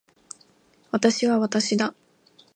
[0.89, 1.93] 私は私だ